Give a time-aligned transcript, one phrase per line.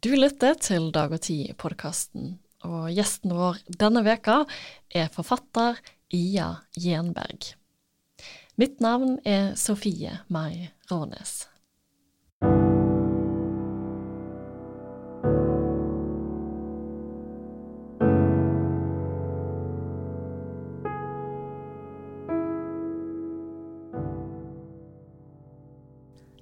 [0.00, 4.46] Du lytter til Dag og Tid-podkasten, og gjesten vår denne veka
[4.96, 5.76] er forfatter
[6.16, 7.50] Ia Gjenberg.
[8.56, 11.50] Mitt navn er Sofie Mai Rånes.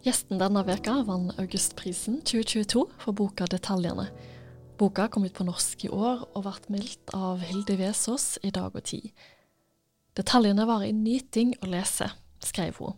[0.06, 4.06] Gjesten denne veka vant Augustprisen 2022 for boka 'Detaljene'.
[4.78, 8.76] Boka kom ut på norsk i år og ble meldt av Hilde Vesaas i Dag
[8.78, 9.10] og Tid.
[10.14, 12.94] Detaljene var en nyting å lese, skrev hun.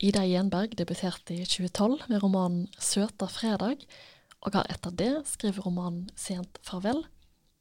[0.00, 3.84] Ida Gjenberg debuterte i 2012 med romanen 'Søta fredag',
[4.40, 7.04] og har etter det skrevet romanen 'Sent farvel'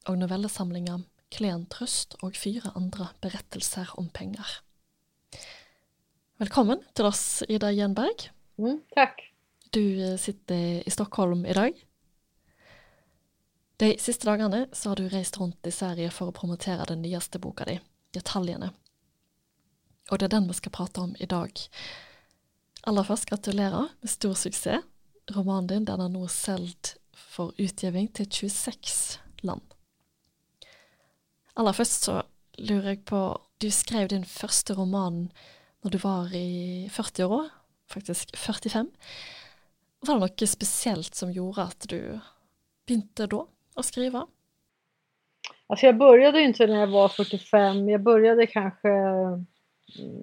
[0.07, 4.63] og novellesamlinga 'Klen trøst' og fire andre berettelser om penger.
[6.41, 8.23] Velkommen til oss, Ida Gjenberg.
[8.57, 9.19] Mm, tack.
[9.69, 11.75] Du eh, sitter i Stockholm i dag.
[13.77, 17.37] De siste dagene så har du reist rundt i Sverige for å promotere den nyeste
[17.37, 17.75] boka di,
[18.09, 18.71] 'Detaljene'.
[20.09, 21.61] Og det er den vi skal prate om i dag.
[22.89, 24.81] Aller først gratulerer med stor suksess.
[25.37, 29.61] Romanen din den er nå solgt for utgiving til 26 land.
[31.53, 32.21] Aller først så
[32.57, 33.25] lurer jeg på
[33.61, 35.27] Du skrev din første roman
[35.81, 37.49] når du var i 40 år,
[37.89, 38.89] faktisk 45.
[40.01, 42.19] Var det noe spesielt som gjorde att du
[42.87, 44.25] begynte då å skrive?
[45.67, 49.45] Alltså jag började ju inte när jag var 45, jag började kanske mm,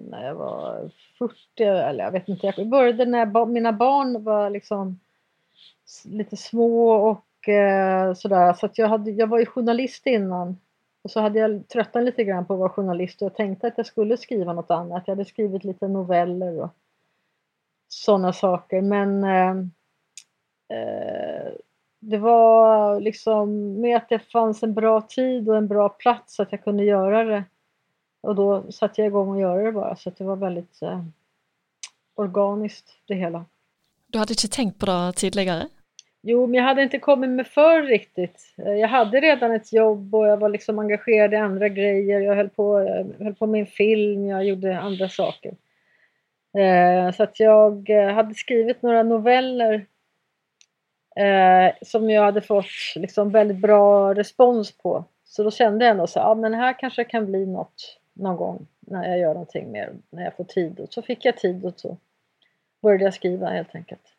[0.09, 2.53] när jag var 40, eller jag vet inte.
[2.57, 4.99] Jag började när jag, mina barn var liksom
[6.05, 8.53] lite små och eh, sådär.
[8.53, 10.57] Så att jag, hade, jag var ju journalist innan
[11.09, 13.77] och så hade jag tröttnat lite grann på att vara journalist och jag tänkte att
[13.77, 15.03] jag skulle skriva något annat.
[15.05, 16.69] Jag hade skrivit lite noveller och
[17.87, 18.81] sådana saker.
[18.81, 19.49] Men eh,
[20.77, 21.51] eh,
[21.99, 26.43] det var liksom med att det fanns en bra tid och en bra plats så
[26.43, 27.43] att jag kunde göra det.
[28.21, 29.95] Och då satte jag igång och göra det bara.
[29.95, 31.03] Så att det var väldigt eh,
[32.15, 33.45] organiskt det hela.
[34.07, 35.67] Du hade inte tänkt på det tidigare?
[36.21, 38.55] Jo, men jag hade inte kommit med för riktigt.
[38.57, 42.19] Eh, jag hade redan ett jobb och jag var liksom engagerad i andra grejer.
[42.19, 42.79] Jag höll på,
[43.17, 45.55] jag höll på med en film, jag gjorde andra saker.
[46.57, 49.85] Eh, så att jag eh, hade skrivit några noveller
[51.81, 52.65] som jag hade fått
[52.95, 55.03] liksom väldigt bra respons på.
[55.23, 58.67] Så då kände jag ändå så ja men här kanske kan bli något någon gång
[58.79, 60.79] när jag gör någonting mer, när jag får tid.
[60.79, 61.97] Och så fick jag tid och så
[62.81, 64.18] började jag skriva helt enkelt.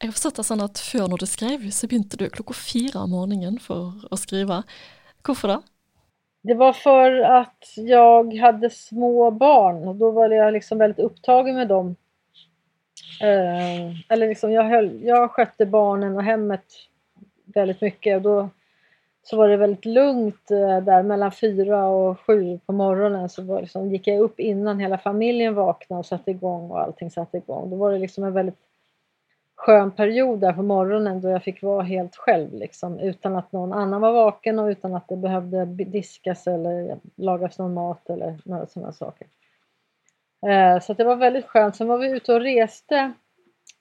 [0.00, 3.02] Jeg har forstått det sånn at før når du skrev, så begynte du klokka fire
[3.02, 4.62] om morgenen for å skrive.
[5.28, 5.58] Hvorfor det?
[6.42, 11.54] Det var för att jag hade små barn och då var jag liksom väldigt upptagen
[11.54, 11.96] med dem.
[13.22, 16.64] Eh, eller liksom jag, höll, jag skötte barnen och hemmet
[17.44, 18.48] väldigt mycket och då
[19.22, 23.60] så var det väldigt lugnt eh, där mellan fyra och sju på morgonen så var
[23.60, 27.70] liksom, gick jag upp innan hela familjen vaknade och satte igång och allting satte igång.
[27.70, 28.69] Då var det liksom en väldigt
[29.60, 33.72] skön period där på morgonen då jag fick vara helt själv liksom, utan att någon
[33.72, 38.66] annan var vaken och utan att det behövde diskas eller lagas någon mat eller några
[38.66, 39.26] sådana saker.
[40.46, 41.76] Eh, så det var väldigt skönt.
[41.76, 43.12] Sen var vi ute och reste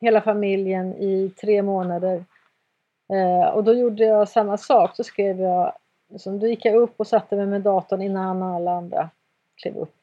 [0.02, 2.26] hela familjen i tre månader
[3.14, 4.96] eh, och då gjorde jag samma sak.
[4.96, 5.74] Så skrev jag,
[6.10, 9.10] liksom, då gick jag upp och satte mig med datorn innan alla andra
[9.62, 9.96] klev upp.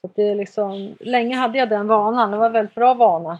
[0.00, 3.38] Så det är liksom, länge hade jag den vanan, det var en väldigt bra vana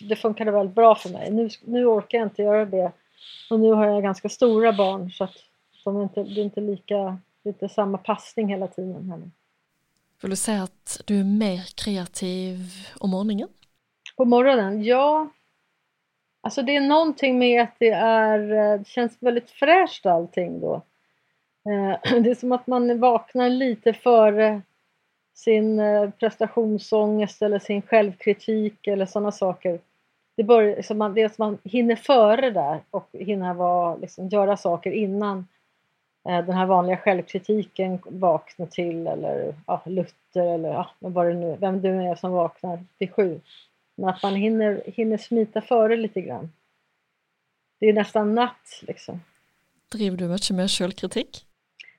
[0.00, 1.30] det funkade väldigt bra för mig.
[1.30, 2.92] Nu, nu orkar jag inte göra det.
[3.50, 5.36] Och nu har jag ganska stora barn så att
[5.84, 9.30] de är inte, det är inte lika, det är inte samma passning hela tiden heller.
[10.22, 12.58] Vill du säga att du är mer kreativ
[12.98, 13.48] om morgonen?
[14.16, 14.84] På morgonen?
[14.84, 15.28] Ja.
[16.40, 18.38] Alltså det är någonting med att det är,
[18.78, 20.82] det känns väldigt fräscht allting då.
[21.66, 24.62] Eh, det är som att man vaknar lite före
[25.44, 29.80] sin eh, prestationsångest eller sin självkritik eller sådana saker.
[30.36, 33.96] Det, börjar, så liksom man, det är att man hinner före där och hinner vara,
[33.96, 35.48] liksom, göra saker innan
[36.28, 41.56] eh, den här vanliga självkritiken vaknar till eller ja, Luther eller ja, vad det nu
[41.60, 43.40] vem du är som vaknar vid sju.
[43.96, 46.52] Men att man hinner, hinner smita före lite grann.
[47.80, 49.20] Det är nästan natt liksom.
[49.92, 51.46] Driver du mycket med självkritik?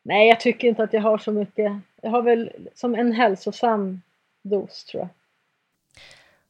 [0.03, 1.71] Nej, jag tycker inte att jag har så mycket.
[2.01, 4.01] Jag har väl som en hälsosam
[4.41, 5.09] dos tror jag.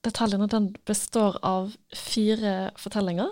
[0.01, 3.29] Detaljerna den består av fyra fortellinger,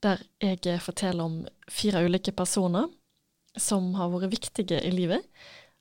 [0.00, 0.20] där
[0.62, 2.88] jag forteller om fyra olika personer
[3.56, 5.22] som har varit viktiga i livet.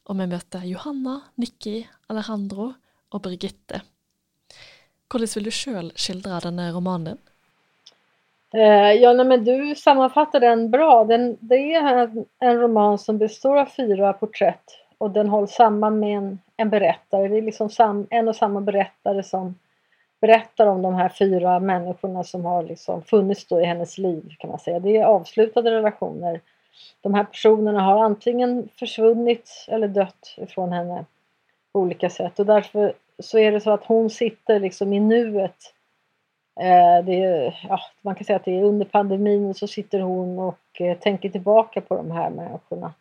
[0.03, 2.73] och vi möter Johanna, Nikki, Alejandro
[3.09, 3.81] och Birgitte.
[5.13, 7.17] Hur vill du själv skildra den här romanen
[8.53, 11.03] Eh, ja, nej, men du sammanfattar den bra.
[11.03, 14.63] Den, det är en, en roman som består av fyra porträtt
[14.97, 17.27] och den hålls samman med en, en berättare.
[17.27, 19.55] Det är liksom sam, en och samma berättare som
[20.21, 24.49] berättar om de här fyra människorna som har liksom funnits då i hennes liv kan
[24.49, 24.79] man säga.
[24.79, 26.41] Det är avslutade relationer.
[27.01, 31.05] De här personerna har antingen försvunnit eller dött ifrån henne
[31.73, 35.73] på olika sätt och därför så är det så att hon sitter liksom i nuet.
[36.55, 40.39] Eh, det är, ja, man kan säga att det är under pandemin så sitter hon
[40.39, 42.93] och eh, tänker tillbaka på de här människorna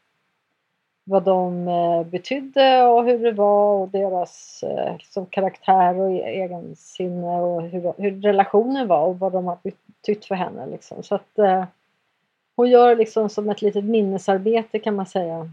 [1.08, 6.42] vad de eh, betydde och hur det var och deras eh, liksom, karaktär och e-,
[6.42, 10.66] egensinne och hur, hur, relationen var och vad de har betytt för henne.
[10.66, 11.02] Liksom.
[11.02, 11.64] Så att, eh,
[12.56, 15.50] hon gör liksom som ett litet minnesarbete kan man säga.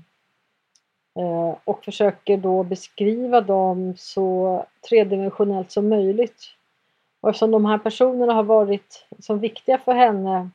[1.19, 6.43] Eh, och försöker då beskriva dem så tredimensionellt som möjligt.
[7.25, 10.49] Och eftersom de här personerna har varit så viktiga för henne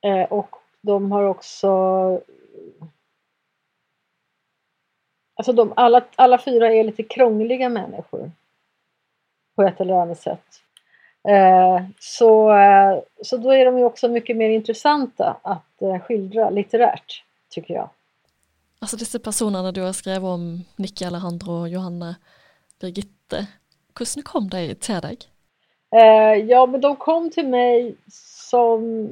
[0.00, 1.68] eh, och de har också
[5.34, 8.32] Alltså de, alla, alla fyra är lite krångliga människor.
[9.54, 10.62] På ett eller annat sätt.
[11.28, 16.50] Eh, så, eh, så då är de ju också mycket mer intressanta att eh, skildra
[16.50, 17.90] litterärt, tycker jag.
[18.78, 22.16] Alltså dessa personerna du har skrivit om, Nicky Alejandro, Johanna,
[22.80, 23.46] Birgitte,
[23.98, 25.18] hur kom de till dig?
[25.92, 27.94] Eh, ja, men de kom till mig
[28.50, 29.08] som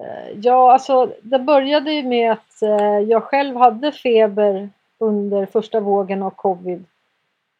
[0.00, 5.80] Eh, ja, alltså det började ju med att eh, jag själv hade feber under första
[5.80, 6.84] vågen av covid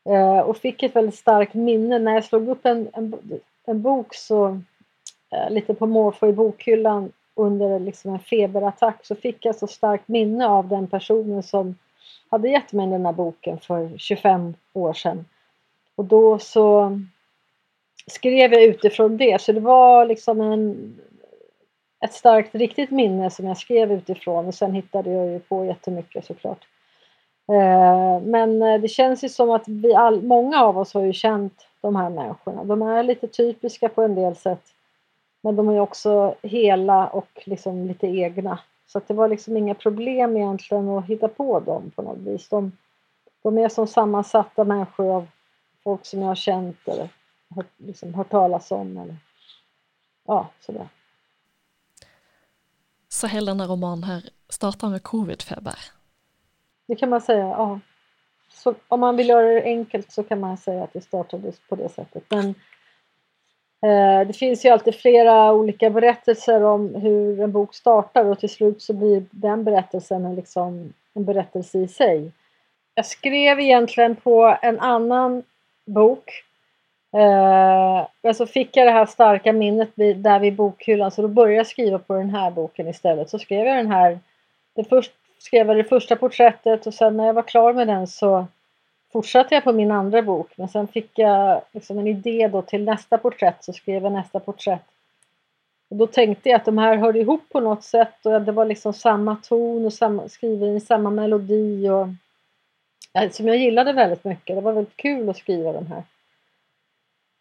[0.08, 1.98] eh, och fick ett väldigt starkt minne.
[1.98, 3.14] När jag slog upp en, en,
[3.66, 4.60] en bok så
[5.30, 10.08] eh, lite på måfå i bokhyllan under liksom en feberattack så fick jag så starkt
[10.08, 11.78] minne av den personen som
[12.30, 15.24] hade gett mig den här boken för 25 år sedan.
[15.96, 16.98] Och då så
[18.06, 20.94] skrev jag utifrån det, så det var liksom en
[22.04, 26.24] ett starkt riktigt minne som jag skrev utifrån och sen hittade jag ju på jättemycket
[26.24, 26.66] såklart.
[27.48, 31.12] Eh, men eh, det känns ju som att vi all, många av oss har ju
[31.12, 32.64] känt de här människorna.
[32.64, 34.62] De är lite typiska på en del sätt.
[35.42, 38.58] Men de är också hela och liksom lite egna.
[38.86, 42.48] Så att det var liksom inga problem egentligen att hitta på dem på något vis.
[42.48, 42.72] De,
[43.42, 45.26] de är som sammansatta människor av
[45.84, 47.08] folk som jag har känt eller
[47.54, 48.96] hört, liksom hört talas om.
[48.96, 49.16] Eller,
[50.26, 50.88] ja, sådär.
[53.08, 55.78] Så hela den här romanen här startar med covidfeber?
[56.86, 57.80] Det kan man säga, ja.
[58.52, 61.76] Så om man vill göra det enkelt så kan man säga att det startade på
[61.76, 62.24] det sättet.
[62.28, 62.48] Men
[63.82, 68.48] eh, det finns ju alltid flera olika berättelser om hur en bok startar och till
[68.48, 72.32] slut så blir den berättelsen liksom en berättelse i sig.
[72.94, 75.42] Jag skrev egentligen på en annan
[75.84, 76.44] bok
[77.12, 81.28] Eh, men så fick jag det här starka minnet vid, där vid bokhyllan så då
[81.28, 83.30] började jag skriva på den här boken istället.
[83.30, 84.18] Så skrev jag den här,
[84.74, 88.06] det först, skrev jag det första porträttet och sen när jag var klar med den
[88.06, 88.46] så
[89.12, 90.52] fortsatte jag på min andra bok.
[90.56, 94.40] Men sen fick jag liksom en idé då till nästa porträtt så skrev jag nästa
[94.40, 94.84] porträtt.
[95.90, 98.64] Och då tänkte jag att de här hörde ihop på något sätt och det var
[98.64, 102.08] liksom samma ton och samma, skriven i samma melodi och
[103.20, 104.56] eh, som jag gillade väldigt mycket.
[104.56, 106.02] Det var väldigt kul att skriva de här.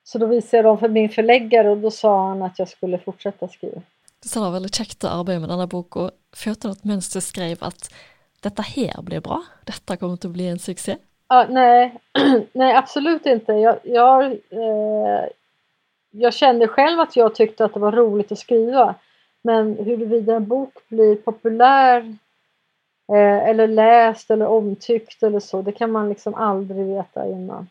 [0.04, 2.98] Så då visade jag dem för min förläggare och då sa han att jag skulle
[2.98, 3.82] fortsätta skriva.
[4.24, 6.12] Det var väldigt käckt att arbeta med denna bok och
[6.48, 7.94] at mens du skrev att
[8.40, 10.98] detta här blir bra, detta kommer att bli en succé?
[11.28, 11.94] Ja, nej,
[12.54, 13.54] nej absolut inte.
[13.54, 15.26] Jag, jag, eh,
[16.12, 18.96] jag kände själv att jag tyckte att det var roligt att skriva.
[19.42, 22.18] Men huruvida en bok blir populär
[23.12, 27.68] eh, eller läst eller omtyckt eller så, det kan man liksom aldrig veta innan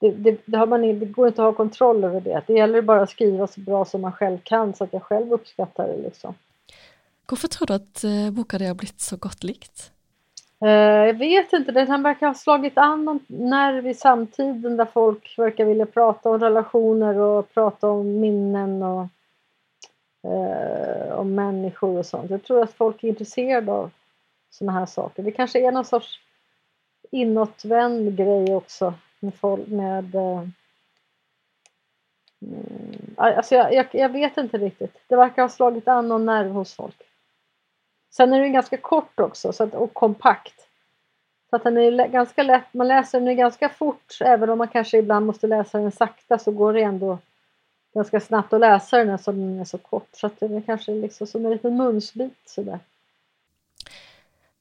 [0.00, 2.42] det, det, det, har man, det går inte att ha kontroll över det.
[2.46, 5.32] Det gäller bara att skriva så bra som man själv kan så att jag själv
[5.32, 5.96] uppskattar det.
[5.96, 6.34] Liksom.
[7.30, 9.92] Varför tror du att eh, boken har blivit så gott likt?
[10.64, 10.70] Eh,
[11.06, 15.64] jag vet inte, den verkar ha slagit an någon nerv i samtiden där folk verkar
[15.64, 19.06] vilja prata om relationer och prata om minnen och
[20.30, 22.30] eh, om människor och sånt.
[22.30, 23.90] Jag tror att folk är intresserade av
[24.50, 25.22] sådana här saker.
[25.22, 26.20] Det kanske är någon sorts
[27.10, 30.44] inåtvänd grej också med, folk, med eh,
[32.42, 34.96] mm, alltså jag, jag, jag, vet inte riktigt.
[35.06, 37.02] Det verkar ha slagit an någon nerv hos folk.
[38.10, 40.68] Sen är den ganska kort också så att, och kompakt.
[41.50, 44.98] Så att den är ganska lätt, man läser den ganska fort även om man kanske
[44.98, 47.18] ibland måste läsa den sakta så går det ändå
[47.94, 50.08] ganska snabbt att läsa den eftersom den är så kort.
[50.12, 52.78] Så att den är kanske liksom som en liten munsbit sådär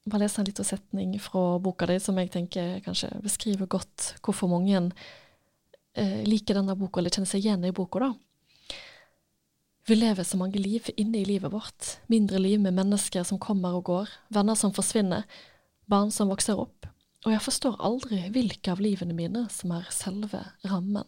[0.06, 4.50] bare lese en liten setning fra boka di som jeg tenker kanskje beskriver godt hvorfor
[4.52, 4.80] mange
[5.94, 8.00] eh, liker denne boka eller kjenner seg igjen i boka.
[8.00, 8.14] da.
[9.90, 11.96] Vi lever så mange liv inne i livet vårt.
[12.08, 15.26] Mindre liv med mennesker som kommer og går, venner som forsvinner,
[15.90, 16.86] barn som vokser opp.
[17.26, 21.08] Og jeg forstår aldri hvilke av livene mine som er selve rammen.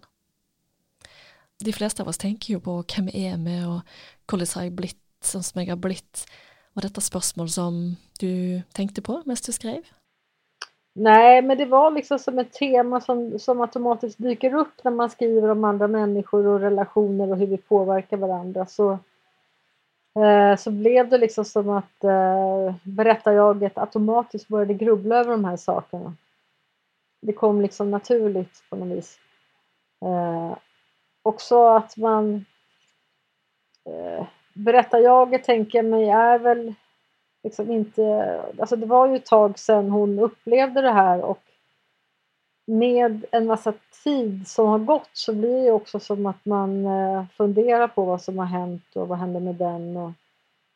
[1.62, 3.86] De fleste av oss tenker jo på hvem er vi, og
[4.26, 6.26] hvordan har jeg blitt sånn som jeg har blitt.
[6.74, 9.84] Var detta spørsmål som du tänkte på mest du skrev?
[10.94, 15.10] Nej, men det var liksom som ett tema som, som automatiskt dyker upp när man
[15.10, 18.66] skriver om andra människor och relationer och hur vi påverkar varandra.
[18.66, 18.92] Så,
[20.20, 25.58] eh, så blev det liksom som att eh, berättarjaget automatiskt började grubbla över de här
[25.58, 26.16] sakerna.
[27.22, 29.20] Det kom liksom naturligt på något vis.
[30.06, 30.58] Eh,
[31.22, 32.46] också att man...
[33.86, 34.28] Eh,
[34.64, 36.74] berättarjaget tänker jag mig är väl
[37.44, 38.40] liksom inte...
[38.60, 41.44] Alltså det var ju ett tag sedan hon upplevde det här och
[42.66, 47.26] med en massa tid som har gått så blir det också som att man eh,
[47.38, 50.12] funderar på vad som har hänt och vad hände med den och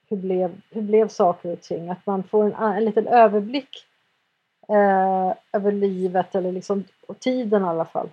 [0.09, 1.89] hur blev, hur blev saker och ting.
[1.89, 3.85] Att man får en, en liten överblick
[4.67, 8.09] eh, över livet eller liksom och tiden i alla fall.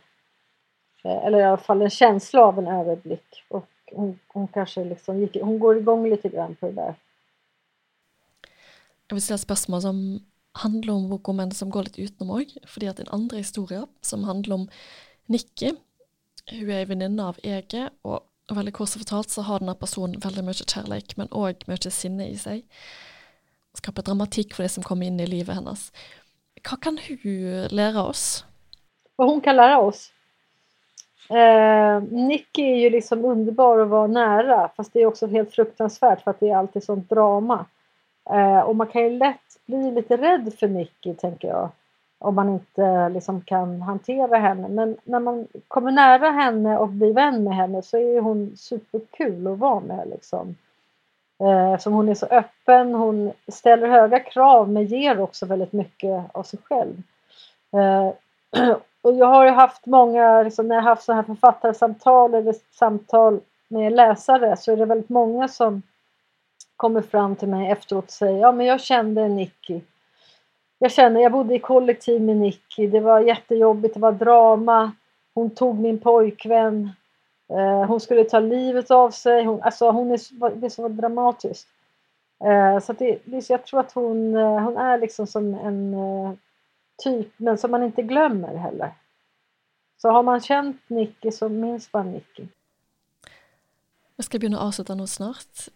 [1.05, 3.45] Eh, eller i alla fall en känsla av en överblick.
[3.49, 6.95] Och hon, hon kanske liksom gick, hon går igång lite grann på det där.
[9.09, 9.97] Jeg vil stille et spørsmål som
[10.55, 12.53] handler om boka, men som går litt utenom òg.
[12.69, 14.69] Fordi at en andre historie som handler om
[15.29, 15.75] Nikki
[16.51, 20.43] Hun er ei venninne av Ege, og veldig kort fortalt så har denne personen veldig
[20.43, 22.65] mye kjærlighet, men òg mye sinne i seg.
[23.79, 25.93] Skaper dramatikk for det som kommer inn i livet hennes.
[26.67, 28.45] Hva kan hun lære oss?
[29.17, 30.12] Vad hon kan lära oss?
[31.31, 36.23] Eh, Nicky är ju liksom underbar att vara nära fast det är också helt fruktansvärt
[36.23, 37.64] för att det är alltid sånt drama.
[38.31, 41.69] Eh, och man kan ju lätt bli lite rädd för Nicky, tänker jag.
[42.19, 44.69] Om man inte eh, liksom kan hantera henne.
[44.69, 49.47] Men när man kommer nära henne och blir vän med henne så är hon superkul
[49.47, 50.09] att vara med.
[50.09, 50.57] Liksom.
[51.41, 56.25] Eh, som hon är så öppen, hon ställer höga krav men ger också väldigt mycket
[56.33, 57.02] av sig själv.
[57.73, 58.12] Eh,
[59.02, 63.40] och jag har ju haft många, liksom, när jag haft sådana här författarsamtal eller samtal
[63.68, 65.82] med läsare så är det väldigt många som
[66.76, 69.80] kommer fram till mig efteråt och säger ja men jag kände Nicky.
[70.78, 72.87] Jag kände, jag bodde i kollektiv med Nicky.
[72.87, 74.92] Det var jättejobbigt, det var drama.
[75.35, 76.90] Hon tog min pojkvän.
[77.49, 79.44] Eh, hon skulle ta livet av sig.
[79.44, 81.68] Hon, alltså hon är, det är så dramatiskt.
[82.44, 86.32] Eh, så det, det, jag tror att hon, eh, hon är liksom som en eh,
[87.03, 88.95] typ, men som man inte glömmer heller.
[90.03, 92.47] Så har man känt Nicky så minns man Nicky.
[94.17, 95.69] Vi ska begynne å avslutte nå snart.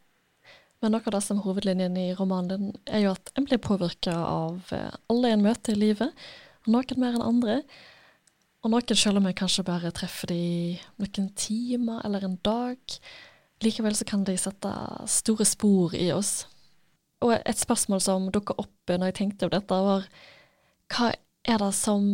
[0.82, 4.12] Men noe av det som er hovedlinjen i romanen er jo at en blir påvirka
[4.12, 6.26] av alla alle en møter i livet,
[6.66, 7.56] og noen mer enn andre.
[8.66, 10.42] Og noen, selv om en kanskje bare treffer de
[11.00, 12.98] noen timer eller en dag,
[13.64, 14.72] likevel så kan de sette
[15.10, 16.48] store spor i oss.
[17.24, 20.10] Og et spørsmål som dukka opp når jeg tenkte på dette, var
[20.92, 21.12] hva
[21.44, 22.06] er det som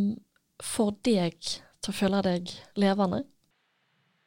[0.63, 1.37] får deg
[1.83, 3.25] til å føle deg levende?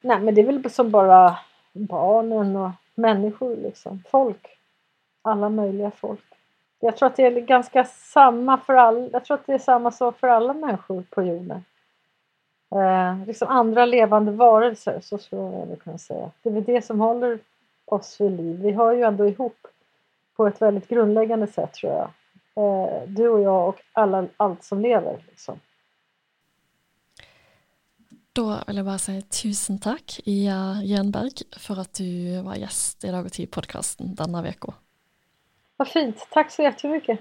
[0.02, 1.38] Nej, men det är väl som bara
[1.74, 4.04] barnen och människor liksom.
[4.10, 4.48] Folk.
[5.22, 6.24] Alla möjliga folk.
[6.80, 9.10] Jag tror att det är ganska samma för alla.
[9.14, 11.64] Jag tror att det är samma sak för alla människor på jorden.
[12.72, 16.32] Eh, liksom andra levande varelser, så skulle jag kunna säga.
[16.42, 17.40] Det är väl det som håller
[17.86, 18.60] oss vid liv.
[18.62, 19.68] Vi hör ju ändå ihop
[20.36, 22.10] på ett väldigt grundläggande sätt tror jag.
[22.58, 25.24] Eh, du och jag och alla, allt som lever.
[25.28, 25.60] Liksom.
[28.36, 33.12] Da vil jeg bare si tusen takk, Ia Jernberg, for at du var gjest i
[33.14, 34.74] Dag og Tid-podkasten denne uka.
[35.78, 36.28] Vad fint.
[36.32, 37.20] Tack så jättemycket.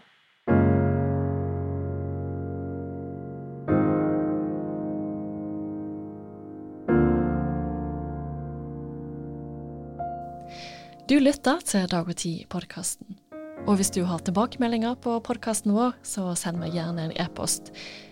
[11.09, 13.24] Du lytter til Dag og Tid-podkasten.
[13.65, 17.71] Og hvis du har tilbakemeldinger på podkasten vår, så send meg gjerne en e-post.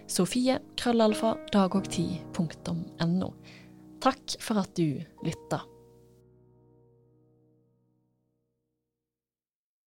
[0.09, 3.29] Sofie krøllalfa dagogti.no.
[4.03, 5.61] Takk for at du lytta.